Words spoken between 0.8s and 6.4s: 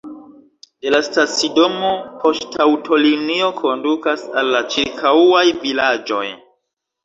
De la stacidomo poŝtaŭtolinio kondukas al la ĉirkaŭaj vilaĝoj.